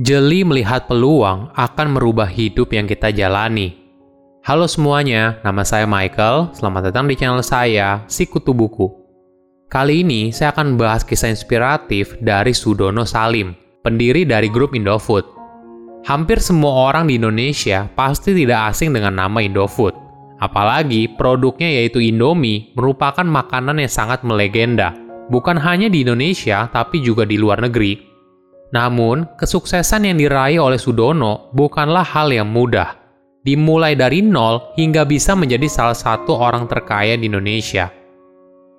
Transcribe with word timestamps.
Jeli 0.00 0.48
melihat 0.48 0.88
peluang 0.88 1.52
akan 1.52 1.92
merubah 1.92 2.24
hidup 2.24 2.72
yang 2.72 2.88
kita 2.88 3.12
jalani. 3.12 3.76
Halo 4.40 4.64
semuanya, 4.64 5.36
nama 5.44 5.60
saya 5.60 5.84
Michael. 5.84 6.56
Selamat 6.56 6.88
datang 6.88 7.04
di 7.04 7.20
channel 7.20 7.44
saya, 7.44 8.00
Sikutu 8.08 8.56
Buku. 8.56 8.88
Kali 9.68 10.00
ini 10.00 10.32
saya 10.32 10.56
akan 10.56 10.80
bahas 10.80 11.04
kisah 11.04 11.28
inspiratif 11.28 12.16
dari 12.24 12.56
Sudono 12.56 13.04
Salim, 13.04 13.52
pendiri 13.84 14.24
dari 14.24 14.48
grup 14.48 14.72
Indofood. 14.72 15.28
Hampir 16.08 16.40
semua 16.40 16.88
orang 16.88 17.04
di 17.04 17.20
Indonesia 17.20 17.84
pasti 17.92 18.32
tidak 18.32 18.72
asing 18.72 18.96
dengan 18.96 19.20
nama 19.20 19.44
Indofood. 19.44 19.92
Apalagi 20.40 21.12
produknya 21.12 21.68
yaitu 21.76 22.00
Indomie 22.00 22.72
merupakan 22.72 23.28
makanan 23.28 23.84
yang 23.84 23.92
sangat 23.92 24.24
melegenda, 24.24 24.96
bukan 25.28 25.60
hanya 25.60 25.92
di 25.92 26.08
Indonesia 26.08 26.72
tapi 26.72 27.04
juga 27.04 27.28
di 27.28 27.36
luar 27.36 27.60
negeri. 27.60 28.09
Namun, 28.70 29.26
kesuksesan 29.34 30.06
yang 30.06 30.16
diraih 30.18 30.62
oleh 30.62 30.78
Sudono 30.78 31.50
bukanlah 31.50 32.06
hal 32.06 32.30
yang 32.30 32.50
mudah. 32.50 32.94
Dimulai 33.42 33.96
dari 33.96 34.20
nol 34.22 34.76
hingga 34.76 35.02
bisa 35.08 35.34
menjadi 35.34 35.66
salah 35.66 35.96
satu 35.96 36.36
orang 36.36 36.68
terkaya 36.68 37.16
di 37.16 37.26
Indonesia. 37.26 37.90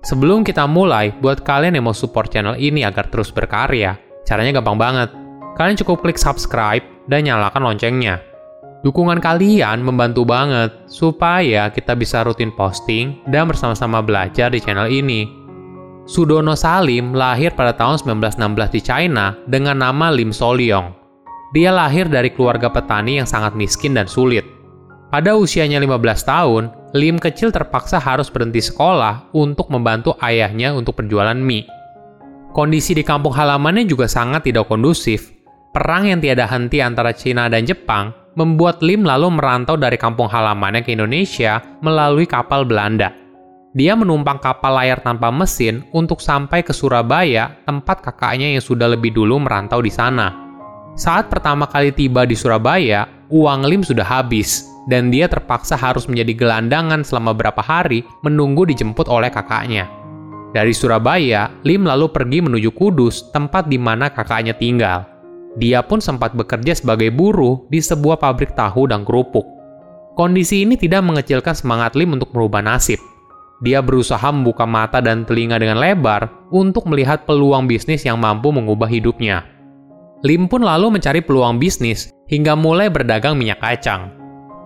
Sebelum 0.02 0.42
kita 0.42 0.66
mulai, 0.66 1.14
buat 1.14 1.46
kalian 1.46 1.78
yang 1.78 1.86
mau 1.86 1.94
support 1.94 2.30
channel 2.30 2.58
ini 2.58 2.82
agar 2.82 3.06
terus 3.10 3.30
berkarya, 3.30 3.94
caranya 4.26 4.58
gampang 4.58 4.78
banget. 4.78 5.10
Kalian 5.54 5.78
cukup 5.78 6.02
klik 6.02 6.18
subscribe 6.18 6.82
dan 7.06 7.26
nyalakan 7.26 7.62
loncengnya. 7.62 8.22
Dukungan 8.82 9.22
kalian 9.22 9.78
membantu 9.78 10.26
banget 10.26 10.74
supaya 10.90 11.70
kita 11.70 11.94
bisa 11.94 12.26
rutin 12.26 12.50
posting 12.50 13.22
dan 13.30 13.46
bersama-sama 13.46 14.02
belajar 14.02 14.50
di 14.50 14.58
channel 14.58 14.90
ini. 14.90 15.41
Sudono 16.02 16.58
Salim 16.58 17.14
lahir 17.14 17.54
pada 17.54 17.78
tahun 17.78 18.02
1916 18.02 18.74
di 18.74 18.80
China 18.82 19.38
dengan 19.46 19.78
nama 19.78 20.10
Lim 20.10 20.34
Solyong. 20.34 20.90
Dia 21.54 21.70
lahir 21.70 22.10
dari 22.10 22.34
keluarga 22.34 22.66
petani 22.74 23.22
yang 23.22 23.28
sangat 23.28 23.54
miskin 23.54 23.94
dan 23.94 24.10
sulit. 24.10 24.42
Pada 25.14 25.38
usianya 25.38 25.78
15 25.78 26.26
tahun, 26.26 26.64
Lim 26.98 27.22
kecil 27.22 27.54
terpaksa 27.54 28.02
harus 28.02 28.28
berhenti 28.34 28.58
sekolah 28.58 29.30
untuk 29.30 29.70
membantu 29.70 30.18
ayahnya 30.18 30.74
untuk 30.74 30.98
perjualan 30.98 31.38
mie. 31.38 31.70
Kondisi 32.50 32.98
di 32.98 33.06
kampung 33.06 33.32
halamannya 33.32 33.86
juga 33.86 34.10
sangat 34.10 34.50
tidak 34.50 34.66
kondusif. 34.66 35.30
Perang 35.70 36.10
yang 36.10 36.18
tiada 36.18 36.50
henti 36.50 36.82
antara 36.82 37.14
Cina 37.14 37.46
dan 37.46 37.62
Jepang 37.62 38.10
membuat 38.34 38.82
Lim 38.82 39.06
lalu 39.06 39.30
merantau 39.38 39.78
dari 39.78 39.96
kampung 39.96 40.26
halamannya 40.26 40.82
ke 40.82 40.98
Indonesia 40.98 41.62
melalui 41.80 42.26
kapal 42.26 42.66
Belanda. 42.66 43.21
Dia 43.72 43.96
menumpang 43.96 44.36
kapal 44.36 44.76
layar 44.76 45.00
tanpa 45.00 45.32
mesin 45.32 45.80
untuk 45.96 46.20
sampai 46.20 46.60
ke 46.60 46.76
Surabaya, 46.76 47.56
tempat 47.64 48.04
kakaknya 48.04 48.52
yang 48.52 48.60
sudah 48.60 48.84
lebih 48.92 49.16
dulu 49.16 49.40
merantau 49.40 49.80
di 49.80 49.88
sana. 49.88 50.28
Saat 50.92 51.32
pertama 51.32 51.64
kali 51.64 51.88
tiba 51.88 52.28
di 52.28 52.36
Surabaya, 52.36 53.08
uang 53.32 53.64
Lim 53.64 53.80
sudah 53.80 54.04
habis, 54.04 54.68
dan 54.92 55.08
dia 55.08 55.24
terpaksa 55.24 55.72
harus 55.72 56.04
menjadi 56.04 56.36
gelandangan 56.36 57.00
selama 57.00 57.32
beberapa 57.32 57.64
hari 57.64 58.04
menunggu 58.20 58.68
dijemput 58.68 59.08
oleh 59.08 59.32
kakaknya. 59.32 59.88
Dari 60.52 60.76
Surabaya, 60.76 61.48
Lim 61.64 61.88
lalu 61.88 62.12
pergi 62.12 62.44
menuju 62.44 62.76
Kudus, 62.76 63.32
tempat 63.32 63.72
di 63.72 63.80
mana 63.80 64.12
kakaknya 64.12 64.52
tinggal. 64.52 65.08
Dia 65.56 65.80
pun 65.80 66.04
sempat 66.04 66.36
bekerja 66.36 66.76
sebagai 66.76 67.08
buruh 67.08 67.64
di 67.72 67.80
sebuah 67.80 68.20
pabrik 68.20 68.52
tahu 68.52 68.84
dan 68.92 69.00
kerupuk. 69.08 69.48
Kondisi 70.12 70.60
ini 70.60 70.76
tidak 70.76 71.08
mengecilkan 71.08 71.56
semangat 71.56 71.96
Lim 71.96 72.20
untuk 72.20 72.36
merubah 72.36 72.60
nasib. 72.60 73.00
Dia 73.62 73.78
berusaha 73.78 74.26
membuka 74.34 74.66
mata 74.66 74.98
dan 74.98 75.22
telinga 75.22 75.54
dengan 75.62 75.78
lebar 75.78 76.50
untuk 76.50 76.90
melihat 76.90 77.22
peluang 77.22 77.70
bisnis 77.70 78.02
yang 78.02 78.18
mampu 78.18 78.50
mengubah 78.50 78.90
hidupnya. 78.90 79.46
Lim 80.26 80.50
pun 80.50 80.66
lalu 80.66 80.98
mencari 80.98 81.22
peluang 81.22 81.62
bisnis 81.62 82.10
hingga 82.26 82.58
mulai 82.58 82.90
berdagang 82.90 83.38
minyak 83.38 83.62
kacang. 83.62 84.10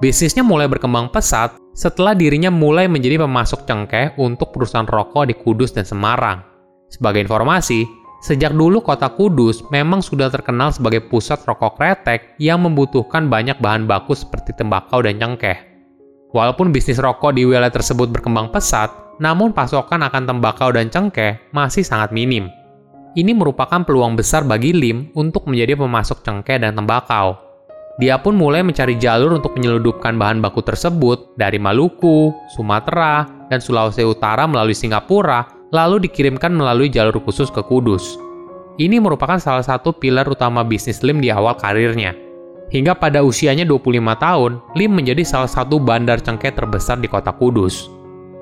Bisnisnya 0.00 0.40
mulai 0.40 0.68
berkembang 0.68 1.12
pesat 1.12 1.56
setelah 1.76 2.16
dirinya 2.16 2.48
mulai 2.48 2.88
menjadi 2.88 3.20
pemasok 3.20 3.68
cengkeh 3.68 4.16
untuk 4.16 4.52
perusahaan 4.56 4.88
rokok 4.88 5.28
di 5.28 5.34
Kudus 5.36 5.76
dan 5.76 5.84
Semarang. 5.84 6.40
Sebagai 6.88 7.20
informasi, 7.20 7.84
sejak 8.24 8.56
dulu 8.56 8.80
kota 8.80 9.12
Kudus 9.12 9.60
memang 9.68 10.00
sudah 10.00 10.32
terkenal 10.32 10.72
sebagai 10.72 11.04
pusat 11.04 11.44
rokok 11.44 11.76
kretek 11.76 12.36
yang 12.40 12.64
membutuhkan 12.64 13.28
banyak 13.28 13.60
bahan 13.60 13.84
baku 13.84 14.16
seperti 14.16 14.56
tembakau 14.56 15.04
dan 15.04 15.20
cengkeh. 15.20 15.75
Walaupun 16.36 16.68
bisnis 16.68 17.00
rokok 17.00 17.32
di 17.32 17.48
wilayah 17.48 17.72
tersebut 17.72 18.12
berkembang 18.12 18.52
pesat, 18.52 18.92
namun 19.16 19.56
pasokan 19.56 20.04
akan 20.04 20.28
tembakau 20.28 20.68
dan 20.68 20.92
cengkeh 20.92 21.40
masih 21.56 21.80
sangat 21.80 22.12
minim. 22.12 22.52
Ini 23.16 23.32
merupakan 23.32 23.80
peluang 23.80 24.20
besar 24.20 24.44
bagi 24.44 24.76
Lim 24.76 25.16
untuk 25.16 25.48
menjadi 25.48 25.80
pemasok 25.80 26.20
cengkeh 26.20 26.60
dan 26.60 26.76
tembakau. 26.76 27.40
Dia 27.96 28.20
pun 28.20 28.36
mulai 28.36 28.60
mencari 28.60 29.00
jalur 29.00 29.40
untuk 29.40 29.56
menyeludupkan 29.56 30.12
bahan 30.20 30.44
baku 30.44 30.60
tersebut 30.60 31.32
dari 31.40 31.56
Maluku, 31.56 32.28
Sumatera, 32.52 33.24
dan 33.48 33.64
Sulawesi 33.64 34.04
Utara 34.04 34.44
melalui 34.44 34.76
Singapura, 34.76 35.48
lalu 35.72 36.04
dikirimkan 36.04 36.52
melalui 36.52 36.92
jalur 36.92 37.16
khusus 37.24 37.48
ke 37.48 37.64
Kudus. 37.64 38.20
Ini 38.76 39.00
merupakan 39.00 39.40
salah 39.40 39.64
satu 39.64 39.96
pilar 39.96 40.28
utama 40.28 40.60
bisnis 40.60 41.00
Lim 41.00 41.24
di 41.24 41.32
awal 41.32 41.56
karirnya. 41.56 42.25
Hingga 42.66 42.98
pada 42.98 43.22
usianya 43.22 43.62
25 43.62 44.02
tahun, 44.18 44.58
Lim 44.74 44.98
menjadi 44.98 45.22
salah 45.22 45.46
satu 45.46 45.78
bandar 45.78 46.18
cengkeh 46.18 46.50
terbesar 46.50 46.98
di 46.98 47.06
kota 47.06 47.30
Kudus. 47.30 47.86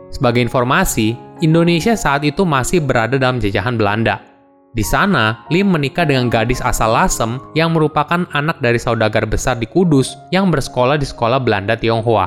Sebagai 0.08 0.40
informasi, 0.40 1.12
Indonesia 1.44 1.92
saat 1.92 2.24
itu 2.24 2.46
masih 2.48 2.80
berada 2.80 3.20
dalam 3.20 3.36
jajahan 3.36 3.76
Belanda. 3.76 4.24
Di 4.72 4.82
sana, 4.82 5.44
Lim 5.52 5.70
menikah 5.70 6.08
dengan 6.08 6.32
gadis 6.32 6.64
asal 6.64 6.96
Lasem 6.96 7.36
yang 7.52 7.76
merupakan 7.76 8.24
anak 8.32 8.58
dari 8.64 8.80
saudagar 8.80 9.28
besar 9.28 9.60
di 9.60 9.68
Kudus 9.68 10.16
yang 10.32 10.48
bersekolah 10.48 10.96
di 10.96 11.04
sekolah 11.04 11.38
Belanda 11.38 11.76
Tionghoa. 11.76 12.26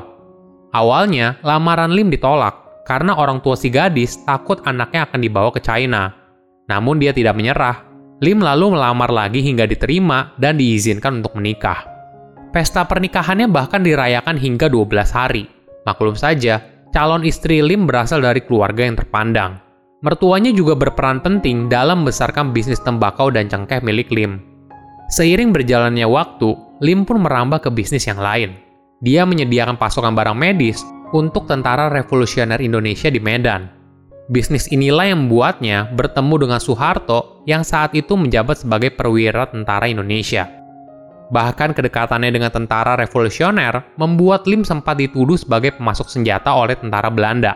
Awalnya, 0.77 1.41
lamaran 1.41 1.95
Lim 1.95 2.13
ditolak 2.13 2.85
karena 2.85 3.17
orang 3.17 3.41
tua 3.41 3.57
si 3.57 3.67
gadis 3.67 4.21
takut 4.23 4.61
anaknya 4.63 5.09
akan 5.09 5.19
dibawa 5.19 5.49
ke 5.49 5.59
China. 5.59 6.13
Namun 6.67 6.99
dia 6.99 7.11
tidak 7.15 7.35
menyerah 7.35 7.86
Lim 8.17 8.41
lalu 8.41 8.73
melamar 8.73 9.13
lagi 9.13 9.45
hingga 9.45 9.69
diterima 9.69 10.33
dan 10.41 10.57
diizinkan 10.57 11.21
untuk 11.21 11.37
menikah. 11.37 11.85
Pesta 12.49 12.81
pernikahannya 12.81 13.45
bahkan 13.45 13.85
dirayakan 13.85 14.41
hingga 14.41 14.65
12 14.73 14.89
hari. 15.13 15.45
Maklum 15.85 16.17
saja, 16.17 16.57
calon 16.89 17.21
istri 17.21 17.61
Lim 17.61 17.85
berasal 17.85 18.25
dari 18.25 18.41
keluarga 18.41 18.89
yang 18.89 18.97
terpandang. 18.97 19.61
Mertuanya 20.01 20.49
juga 20.49 20.73
berperan 20.73 21.21
penting 21.21 21.69
dalam 21.69 22.01
membesarkan 22.01 22.57
bisnis 22.57 22.81
tembakau 22.81 23.29
dan 23.29 23.53
cengkeh 23.53 23.85
milik 23.85 24.09
Lim. 24.09 24.41
Seiring 25.13 25.53
berjalannya 25.53 26.09
waktu, 26.09 26.57
Lim 26.81 27.05
pun 27.05 27.21
merambah 27.21 27.61
ke 27.61 27.69
bisnis 27.69 28.09
yang 28.09 28.17
lain. 28.17 28.57
Dia 28.97 29.29
menyediakan 29.29 29.77
pasokan 29.77 30.17
barang 30.17 30.33
medis 30.33 30.81
untuk 31.13 31.45
tentara 31.45 31.85
revolusioner 31.93 32.57
Indonesia 32.65 33.13
di 33.13 33.21
Medan 33.21 33.76
Bisnis 34.27 34.67
inilah 34.67 35.07
yang 35.07 35.23
membuatnya 35.23 35.87
bertemu 35.95 36.35
dengan 36.43 36.59
Soeharto 36.59 37.39
yang 37.47 37.63
saat 37.63 37.95
itu 37.95 38.11
menjabat 38.19 38.59
sebagai 38.59 38.91
perwira 38.91 39.47
tentara 39.47 39.87
Indonesia. 39.87 40.51
Bahkan 41.31 41.71
kedekatannya 41.71 42.35
dengan 42.35 42.51
tentara 42.51 42.99
revolusioner 42.99 43.95
membuat 43.95 44.43
Lim 44.43 44.67
sempat 44.67 44.99
dituduh 44.99 45.39
sebagai 45.39 45.79
pemasok 45.79 46.11
senjata 46.11 46.51
oleh 46.51 46.75
tentara 46.75 47.07
Belanda. 47.07 47.55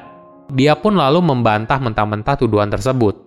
Dia 0.55 0.79
pun 0.79 0.95
lalu 0.95 1.19
membantah 1.19 1.75
mentah-mentah 1.75 2.39
tuduhan 2.39 2.71
tersebut. 2.71 3.19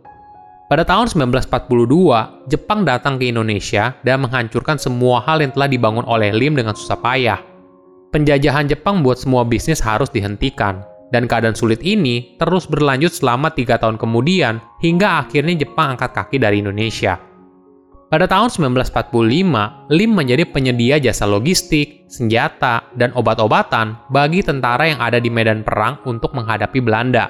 Pada 0.73 0.89
tahun 0.89 1.13
1942, 1.13 2.49
Jepang 2.49 2.89
datang 2.89 3.21
ke 3.21 3.29
Indonesia 3.29 3.93
dan 4.01 4.25
menghancurkan 4.25 4.81
semua 4.81 5.21
hal 5.21 5.45
yang 5.45 5.53
telah 5.53 5.69
dibangun 5.69 6.09
oleh 6.09 6.33
Lim 6.33 6.57
dengan 6.57 6.73
susah 6.73 6.97
payah. 6.97 7.45
Penjajahan 8.09 8.73
Jepang 8.73 9.05
buat 9.05 9.21
semua 9.21 9.45
bisnis 9.45 9.85
harus 9.85 10.09
dihentikan, 10.09 10.81
dan 11.15 11.31
keadaan 11.31 11.55
sulit 11.55 11.79
ini 11.87 12.35
terus 12.43 12.67
berlanjut 12.67 13.15
selama 13.15 13.55
tiga 13.55 13.79
tahun 13.79 13.95
kemudian 13.95 14.59
hingga 14.83 15.23
akhirnya 15.23 15.63
Jepang 15.63 15.95
angkat 15.95 16.11
kaki 16.11 16.43
dari 16.43 16.59
Indonesia. 16.59 17.15
Pada 18.11 18.31
tahun 18.31 18.47
1945, 18.47 19.91
Lim 19.91 20.11
menjadi 20.15 20.47
penyedia 20.47 21.03
jasa 21.03 21.27
logistik, 21.27 22.07
senjata, 22.07 22.87
dan 22.95 23.11
obat-obatan 23.19 23.99
bagi 24.07 24.39
tentara 24.39 24.87
yang 24.87 25.03
ada 25.03 25.19
di 25.19 25.27
medan 25.35 25.67
perang 25.67 25.99
untuk 26.07 26.31
menghadapi 26.31 26.79
Belanda. 26.79 27.27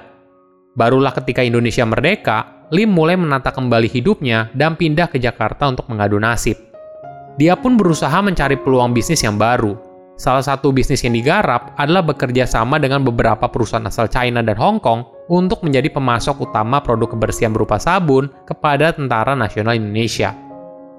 Barulah 0.76 1.17
ketika 1.17 1.41
Indonesia 1.41 1.88
merdeka, 1.88 2.69
Lim 2.69 2.93
mulai 2.93 3.17
menata 3.17 3.49
kembali 3.49 3.88
hidupnya 3.88 4.53
dan 4.53 4.76
pindah 4.76 5.08
ke 5.08 5.17
Jakarta 5.17 5.73
untuk 5.73 5.88
mengadu 5.88 6.20
nasib. 6.20 6.58
Dia 7.41 7.56
pun 7.56 7.81
berusaha 7.81 8.20
mencari 8.20 8.61
peluang 8.61 8.93
bisnis 8.93 9.25
yang 9.25 9.41
baru, 9.41 9.79
Salah 10.14 10.46
satu 10.46 10.70
bisnis 10.70 11.02
yang 11.02 11.19
digarap 11.19 11.75
adalah 11.75 12.06
bekerja 12.06 12.46
sama 12.46 12.78
dengan 12.78 13.02
beberapa 13.02 13.50
perusahaan 13.50 13.82
asal 13.90 14.06
China 14.06 14.46
dan 14.46 14.55
Hong 14.55 14.78
Kong 14.78 15.02
untuk 15.26 15.66
menjadi 15.66 15.90
pemasok 15.90 16.46
utama 16.46 16.78
produk 16.78 17.19
kebersihan 17.19 17.50
berupa 17.50 17.82
sabun 17.82 18.31
kepada 18.46 18.94
Tentara 18.94 19.34
Nasional 19.34 19.75
Indonesia. 19.75 20.31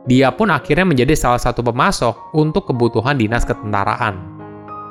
Dia 0.04 0.36
pun 0.36 0.52
akhirnya 0.52 0.84
menjadi 0.84 1.16
salah 1.16 1.40
satu 1.40 1.64
pemasok 1.64 2.36
untuk 2.36 2.68
kebutuhan 2.68 3.16
dinas 3.16 3.48
ketentaraan. 3.48 4.20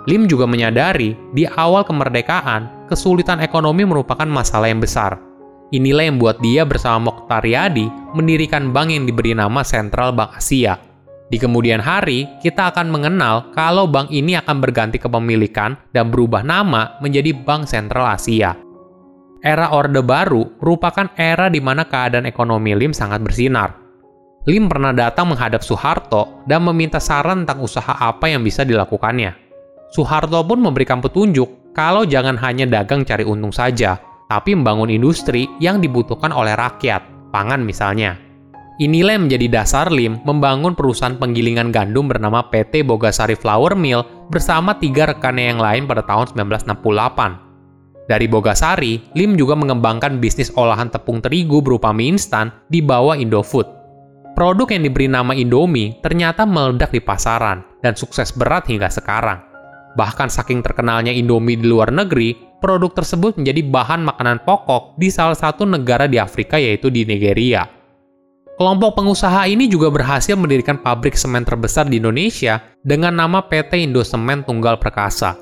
Lim 0.09 0.25
juga 0.25 0.49
menyadari 0.49 1.13
di 1.37 1.45
awal 1.45 1.85
kemerdekaan, 1.85 2.89
kesulitan 2.89 3.45
ekonomi 3.45 3.85
merupakan 3.85 4.27
masalah 4.27 4.73
yang 4.73 4.81
besar. 4.81 5.21
Inilah 5.69 6.09
yang 6.09 6.17
membuat 6.17 6.41
dia 6.41 6.65
bersama 6.65 7.13
Mokhtar 7.13 7.45
Yadi 7.45 7.93
mendirikan 8.17 8.73
bank 8.73 8.89
yang 8.89 9.05
diberi 9.05 9.37
nama 9.37 9.61
Central 9.61 10.17
Bank 10.17 10.41
Asia 10.41 10.94
Di 11.25 11.41
kemudian 11.41 11.81
hari, 11.81 12.29
kita 12.45 12.69
akan 12.69 12.93
mengenal 12.93 13.49
kalau 13.57 13.89
bank 13.89 14.13
ini 14.13 14.37
akan 14.37 14.61
berganti 14.61 15.01
kepemilikan 15.01 15.73
dan 15.97 16.13
berubah 16.13 16.45
nama 16.45 17.01
menjadi 17.01 17.33
Bank 17.33 17.65
Sentral 17.65 18.05
Asia. 18.05 18.53
Era 19.45 19.73
Orde 19.73 20.01
Baru 20.05 20.57
merupakan 20.61 21.09
era 21.17 21.49
di 21.53 21.61
mana 21.61 21.85
keadaan 21.85 22.25
ekonomi 22.29 22.73
Lim 22.77 22.93
sangat 22.97 23.25
bersinar. 23.25 23.77
Lim 24.45 24.69
pernah 24.69 24.93
datang 24.93 25.33
menghadap 25.33 25.65
Soeharto 25.65 26.45
dan 26.45 26.65
meminta 26.65 27.01
saran 27.01 27.45
tentang 27.45 27.65
usaha 27.65 27.97
apa 27.97 28.29
yang 28.29 28.45
bisa 28.45 28.61
dilakukannya. 28.65 29.33
Soeharto 29.93 30.45
pun 30.45 30.61
memberikan 30.61 31.01
petunjuk 31.01 31.73
kalau 31.73 32.05
jangan 32.05 32.37
hanya 32.41 32.69
dagang 32.69 33.09
cari 33.09 33.25
untung 33.25 33.53
saja, 33.53 33.97
tapi 34.29 34.53
membangun 34.53 34.93
industri 34.93 35.49
yang 35.61 35.81
dibutuhkan 35.81 36.33
oleh 36.33 36.53
rakyat, 36.57 37.33
pangan 37.33 37.65
misalnya. 37.65 38.21
Inilah 38.75 39.15
yang 39.15 39.31
menjadi 39.31 39.63
dasar 39.63 39.87
Lim 39.95 40.19
membangun 40.27 40.75
perusahaan 40.75 41.15
penggilingan 41.15 41.71
gandum 41.71 42.11
bernama 42.11 42.43
PT 42.51 42.83
Bogasari 42.83 43.39
Flour 43.39 43.79
Mill 43.79 44.03
bersama 44.35 44.75
tiga 44.75 45.07
rekannya 45.07 45.55
yang 45.55 45.63
lain 45.63 45.87
pada 45.87 46.03
tahun 46.03 46.35
1968. 46.35 48.11
Dari 48.11 48.27
Bogasari, 48.27 48.99
Lim 49.15 49.39
juga 49.39 49.55
mengembangkan 49.55 50.19
bisnis 50.19 50.51
olahan 50.59 50.91
tepung 50.91 51.23
terigu 51.23 51.63
berupa 51.63 51.95
mie 51.95 52.19
instan 52.19 52.51
di 52.67 52.83
bawah 52.83 53.15
Indofood. 53.15 53.71
Produk 54.35 54.67
yang 54.67 54.83
diberi 54.83 55.07
nama 55.07 55.31
Indomie 55.39 55.95
ternyata 56.03 56.43
meledak 56.43 56.91
di 56.91 56.99
pasaran 56.99 57.63
dan 57.79 57.95
sukses 57.95 58.35
berat 58.35 58.67
hingga 58.67 58.91
sekarang. 58.91 59.39
Bahkan 59.95 60.27
saking 60.27 60.67
terkenalnya 60.67 61.15
Indomie 61.15 61.55
di 61.55 61.71
luar 61.71 61.95
negeri, 61.95 62.35
produk 62.59 62.91
tersebut 62.91 63.39
menjadi 63.39 63.63
bahan 63.71 64.03
makanan 64.03 64.43
pokok 64.43 64.99
di 64.99 65.15
salah 65.15 65.39
satu 65.39 65.63
negara 65.63 66.11
di 66.11 66.19
Afrika 66.19 66.59
yaitu 66.59 66.91
di 66.91 67.07
Nigeria. 67.07 67.84
Kelompok 68.55 69.03
pengusaha 69.03 69.51
ini 69.51 69.67
juga 69.67 69.91
berhasil 69.91 70.39
mendirikan 70.39 70.79
pabrik 70.79 71.19
semen 71.19 71.43
terbesar 71.43 71.91
di 71.91 71.99
Indonesia 71.99 72.63
dengan 72.87 73.19
nama 73.19 73.43
PT 73.43 73.91
Indosemen 73.91 74.47
Tunggal 74.47 74.79
Perkasa. 74.79 75.35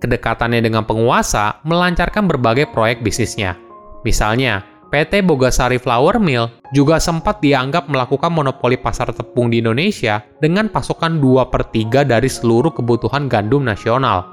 Kedekatannya 0.00 0.64
dengan 0.64 0.88
penguasa 0.88 1.60
melancarkan 1.68 2.24
berbagai 2.24 2.72
proyek 2.72 3.04
bisnisnya. 3.04 3.60
Misalnya, 4.08 4.64
PT 4.88 5.20
Bogasari 5.28 5.76
Flour 5.76 6.16
Mill 6.16 6.48
juga 6.72 6.96
sempat 6.96 7.44
dianggap 7.44 7.92
melakukan 7.92 8.32
monopoli 8.32 8.80
pasar 8.80 9.12
tepung 9.12 9.52
di 9.52 9.60
Indonesia 9.60 10.24
dengan 10.40 10.72
pasokan 10.72 11.20
2 11.20 11.52
per 11.52 11.68
3 11.68 12.08
dari 12.08 12.30
seluruh 12.32 12.72
kebutuhan 12.72 13.28
gandum 13.28 13.68
nasional. 13.68 14.24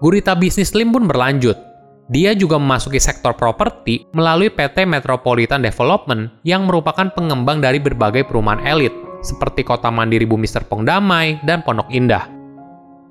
Gurita 0.00 0.32
bisnis 0.32 0.72
Lim 0.72 0.88
pun 0.88 1.04
berlanjut, 1.04 1.67
dia 2.08 2.32
juga 2.32 2.56
memasuki 2.56 2.96
sektor 2.96 3.36
properti 3.36 4.08
melalui 4.16 4.48
PT 4.48 4.88
Metropolitan 4.88 5.60
Development 5.60 6.32
yang 6.40 6.64
merupakan 6.64 7.12
pengembang 7.12 7.60
dari 7.60 7.76
berbagai 7.76 8.24
perumahan 8.24 8.64
elit, 8.64 8.92
seperti 9.20 9.60
Kota 9.60 9.92
Mandiri 9.92 10.24
Bumi 10.24 10.48
Serpong 10.48 10.88
Damai 10.88 11.36
dan 11.44 11.60
Pondok 11.60 11.92
Indah. 11.92 12.24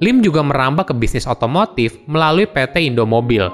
Lim 0.02 0.26
juga 0.26 0.42
merambah 0.42 0.90
ke 0.90 0.94
bisnis 0.98 1.30
otomotif 1.30 1.98
melalui 2.10 2.50
PT 2.50 2.90
Indomobil. 2.90 3.46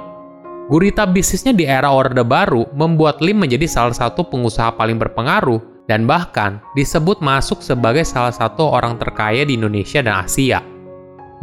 Gurita 0.72 1.04
bisnisnya 1.04 1.52
di 1.52 1.68
era 1.68 1.92
Orde 1.92 2.24
Baru 2.24 2.68
membuat 2.72 3.20
Lim 3.20 3.44
menjadi 3.44 3.68
salah 3.68 3.96
satu 3.96 4.24
pengusaha 4.24 4.72
paling 4.80 4.96
berpengaruh 4.96 5.60
dan 5.92 6.08
bahkan 6.08 6.64
disebut 6.80 7.20
masuk 7.20 7.60
sebagai 7.60 8.08
salah 8.08 8.32
satu 8.32 8.72
orang 8.72 8.96
terkaya 8.96 9.44
di 9.44 9.60
Indonesia 9.60 10.00
dan 10.00 10.24
Asia. 10.24 10.64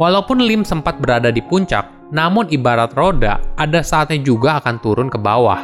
Walaupun 0.01 0.41
Lim 0.41 0.65
sempat 0.65 0.97
berada 0.97 1.29
di 1.29 1.45
puncak, 1.45 2.00
namun 2.11 2.51
ibarat 2.51 2.91
roda, 2.93 3.39
ada 3.55 3.79
saatnya 3.79 4.19
juga 4.19 4.59
akan 4.59 4.83
turun 4.83 5.07
ke 5.07 5.15
bawah. 5.15 5.63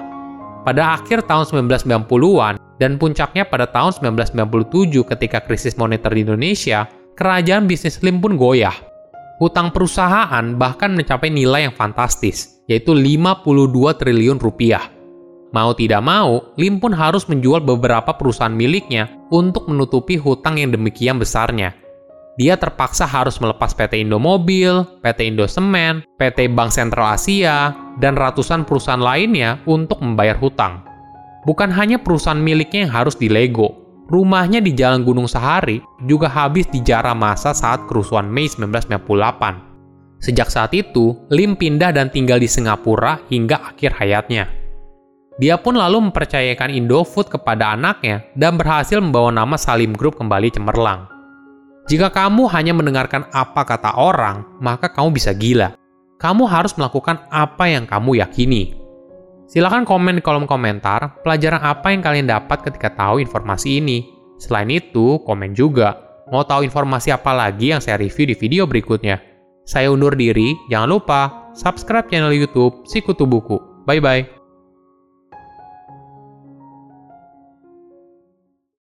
Pada 0.63 0.95
akhir 0.99 1.27
tahun 1.27 1.67
1990-an 1.67 2.55
dan 2.79 2.95
puncaknya 2.95 3.43
pada 3.47 3.67
tahun 3.67 4.15
1997 4.15 5.03
ketika 5.15 5.43
krisis 5.43 5.75
moneter 5.75 6.11
di 6.11 6.23
Indonesia, 6.23 6.87
kerajaan 7.19 7.67
bisnis 7.67 7.99
Lim 7.99 8.23
pun 8.23 8.39
goyah. 8.39 8.75
Hutang 9.37 9.69
perusahaan 9.69 10.55
bahkan 10.57 10.95
mencapai 10.95 11.29
nilai 11.29 11.69
yang 11.69 11.75
fantastis, 11.75 12.63
yaitu 12.65 12.95
52 12.95 13.95
triliun 13.99 14.39
rupiah. 14.41 14.87
Mau 15.55 15.71
tidak 15.71 16.03
mau, 16.03 16.51
Lim 16.59 16.83
pun 16.83 16.91
harus 16.91 17.23
menjual 17.31 17.63
beberapa 17.63 18.11
perusahaan 18.15 18.51
miliknya 18.51 19.07
untuk 19.31 19.71
menutupi 19.71 20.19
hutang 20.19 20.59
yang 20.59 20.75
demikian 20.75 21.15
besarnya 21.15 21.86
dia 22.37 22.53
terpaksa 22.53 23.09
harus 23.09 23.41
melepas 23.41 23.73
PT 23.73 24.05
Indomobil, 24.05 24.85
PT 25.01 25.33
Indosemen, 25.33 26.05
PT 26.21 26.53
Bank 26.53 26.69
Sentral 26.69 27.17
Asia, 27.17 27.73
dan 27.97 28.13
ratusan 28.13 28.61
perusahaan 28.61 29.01
lainnya 29.01 29.57
untuk 29.65 29.97
membayar 30.05 30.37
hutang. 30.37 30.85
Bukan 31.49 31.73
hanya 31.73 31.97
perusahaan 31.97 32.37
miliknya 32.37 32.85
yang 32.85 32.93
harus 32.93 33.17
dilego, 33.17 33.73
rumahnya 34.05 34.61
di 34.61 34.69
Jalan 34.77 35.01
Gunung 35.01 35.25
Sahari 35.25 35.81
juga 36.05 36.29
habis 36.29 36.69
dijarah 36.69 37.17
masa 37.17 37.57
saat 37.57 37.89
kerusuhan 37.89 38.29
Mei 38.29 38.45
1998. 38.45 40.21
Sejak 40.21 40.53
saat 40.53 40.77
itu, 40.77 41.17
Lim 41.33 41.57
pindah 41.57 41.89
dan 41.89 42.13
tinggal 42.13 42.37
di 42.37 42.45
Singapura 42.45 43.17
hingga 43.33 43.73
akhir 43.73 43.97
hayatnya. 43.97 44.45
Dia 45.41 45.57
pun 45.57 45.77
lalu 45.77 46.09
mempercayakan 46.09 46.73
Indofood 46.73 47.29
kepada 47.33 47.73
anaknya 47.73 48.25
dan 48.33 48.57
berhasil 48.57 48.97
membawa 49.01 49.29
nama 49.33 49.57
Salim 49.57 49.93
Group 49.93 50.17
kembali 50.17 50.49
cemerlang. 50.49 51.16
Jika 51.87 52.11
kamu 52.11 52.51
hanya 52.51 52.75
mendengarkan 52.75 53.31
apa 53.31 53.63
kata 53.63 53.95
orang, 53.95 54.43
maka 54.59 54.91
kamu 54.91 55.15
bisa 55.15 55.31
gila. 55.31 55.71
Kamu 56.19 56.43
harus 56.43 56.75
melakukan 56.75 57.23
apa 57.31 57.71
yang 57.71 57.87
kamu 57.87 58.19
yakini. 58.19 58.75
Silahkan 59.47 59.87
komen 59.87 60.19
di 60.19 60.21
kolom 60.21 60.43
komentar 60.43 61.23
pelajaran 61.23 61.63
apa 61.63 61.95
yang 61.95 62.03
kalian 62.03 62.27
dapat 62.27 62.67
ketika 62.67 62.91
tahu 62.91 63.23
informasi 63.23 63.79
ini. 63.79 64.03
Selain 64.35 64.67
itu, 64.67 65.23
komen 65.23 65.55
juga. 65.55 65.95
Mau 66.27 66.43
tahu 66.43 66.67
informasi 66.67 67.15
apa 67.15 67.31
lagi 67.31 67.71
yang 67.71 67.79
saya 67.79 67.95
review 67.95 68.27
di 68.27 68.35
video 68.35 68.67
berikutnya? 68.67 69.23
Saya 69.63 69.87
undur 69.87 70.11
diri, 70.11 70.59
jangan 70.67 70.91
lupa 70.91 71.21
subscribe 71.55 72.11
channel 72.11 72.35
YouTube 72.35 72.83
Sikutu 72.83 73.23
Buku. 73.23 73.55
Bye-bye. 73.87 74.36